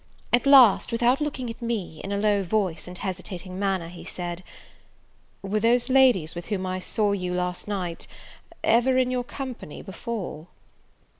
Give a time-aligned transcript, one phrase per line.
[0.33, 4.43] At last, without looking at me, in a low voice, and hesitating manner, he said,
[5.43, 8.07] "Were those ladies with whom I saw you last night
[8.63, 10.47] ever in your company before?"